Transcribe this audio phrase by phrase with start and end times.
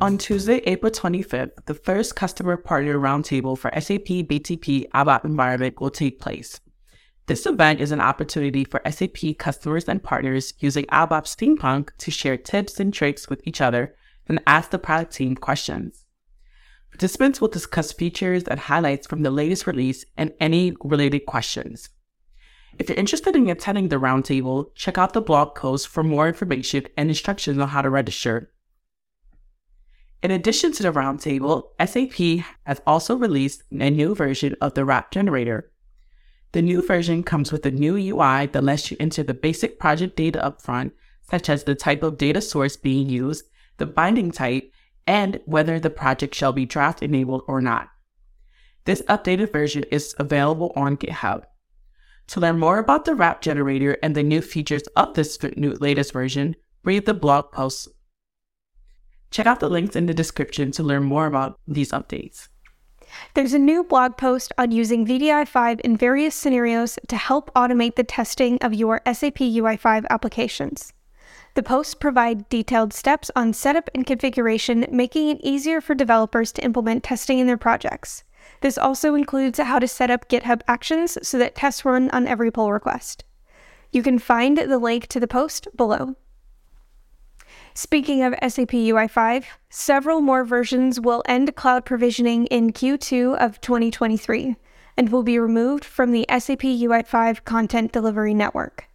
[0.00, 5.90] On Tuesday, April 25th, the first customer partner roundtable for SAP BTP ABAP environment will
[5.90, 6.58] take place.
[7.26, 12.38] This event is an opportunity for SAP customers and partners using ABAP Steampunk to share
[12.38, 13.94] tips and tricks with each other
[14.26, 16.06] and ask the product team questions.
[16.90, 21.90] Participants will discuss features and highlights from the latest release and any related questions.
[22.78, 26.86] If you're interested in attending the roundtable, check out the blog post for more information
[26.96, 28.50] and instructions on how to register.
[30.22, 35.10] In addition to the roundtable, SAP has also released a new version of the RAP
[35.10, 35.72] generator.
[36.52, 40.16] The new version comes with a new UI that lets you enter the basic project
[40.16, 40.92] data upfront,
[41.30, 43.44] such as the type of data source being used,
[43.78, 44.70] the binding type,
[45.06, 47.88] and whether the project shall be draft enabled or not.
[48.84, 51.44] This updated version is available on GitHub.
[52.28, 56.12] To learn more about the RAP generator and the new features of this new latest
[56.12, 57.88] version, read the blog post
[59.30, 62.48] Check out the links in the description to learn more about these updates.
[63.34, 68.04] There's a new blog post on using wdi5 in various scenarios to help automate the
[68.04, 70.92] testing of your SAP UI5 applications.
[71.54, 76.64] The posts provide detailed steps on setup and configuration, making it easier for developers to
[76.64, 78.22] implement testing in their projects.
[78.60, 82.50] This also includes how to set up GitHub Actions so that tests run on every
[82.50, 83.24] pull request.
[83.92, 86.14] You can find the link to the post below.
[87.74, 94.56] Speaking of SAP UI5, several more versions will end cloud provisioning in Q2 of 2023
[94.96, 98.86] and will be removed from the SAP UI5 content delivery network.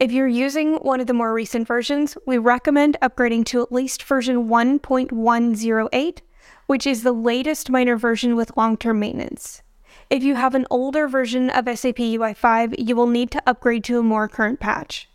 [0.00, 4.02] If you're using one of the more recent versions, we recommend upgrading to at least
[4.02, 6.18] version 1.108,
[6.66, 9.62] which is the latest minor version with long term maintenance.
[10.10, 13.98] If you have an older version of SAP UI5, you will need to upgrade to
[13.98, 15.08] a more current patch.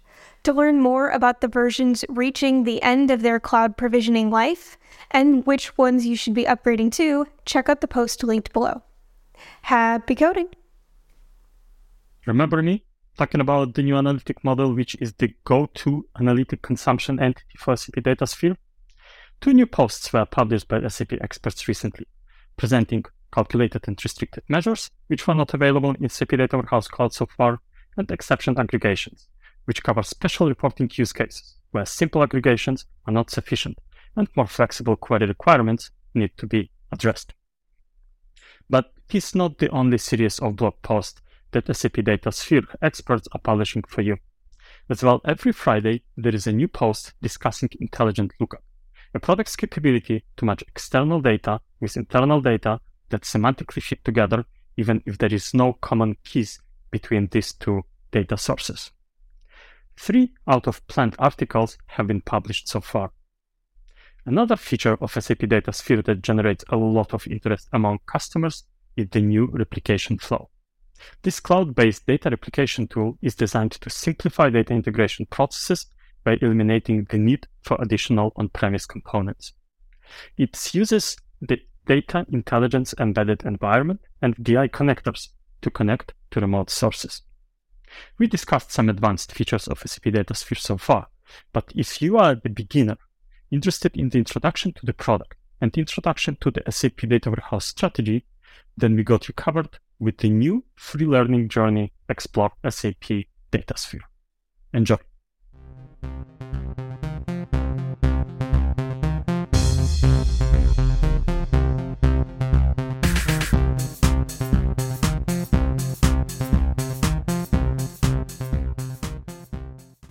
[0.44, 4.78] To learn more about the versions reaching the end of their cloud provisioning life
[5.12, 8.81] and which ones you should be upgrading to, check out the post linked below.
[9.63, 10.50] Happy coding!
[12.25, 12.84] Remember me
[13.18, 17.75] talking about the new analytic model, which is the go to analytic consumption entity for
[17.75, 18.56] SAP DataSphere?
[19.42, 22.06] Two new posts were published by SAP experts recently,
[22.56, 23.03] presenting
[23.34, 27.59] calculated and restricted measures, which were not available in SAP Data Warehouse Cloud so far,
[27.97, 29.28] and exception aggregations,
[29.66, 33.78] which cover special reporting use cases where simple aggregations are not sufficient
[34.16, 37.34] and more flexible query requirements need to be addressed.
[38.69, 41.22] But is not the only series of blog posts
[41.52, 44.18] that SAP DataSphere experts are publishing for you.
[44.90, 48.64] As well, every Friday there is a new post discussing intelligent lookup,
[49.14, 54.46] a product's capability to match external data with internal data that semantically fit together
[54.78, 56.59] even if there is no common keys
[56.92, 57.81] between these two
[58.12, 58.92] data sources.
[60.02, 63.12] Three out of planned articles have been published so far.
[64.26, 68.64] Another feature of SAP DataSphere that generates a lot of interest among customers
[68.96, 70.50] is the new replication flow.
[71.24, 75.88] This cloud-based data replication tool is designed to simplify data integration processes
[76.24, 79.52] by eliminating the need for additional on-premise components.
[80.38, 85.28] It uses the data intelligence embedded environment and DI connectors
[85.62, 87.22] to connect to remote sources.
[88.17, 91.07] We discussed some advanced features of SAP DataSphere so far,
[91.53, 92.97] but if you are the beginner
[93.51, 98.25] interested in the introduction to the product and introduction to the SAP Data Warehouse strategy,
[98.77, 104.01] then we got you covered with the new free learning journey Explore SAP DataSphere.
[104.73, 104.97] Enjoy!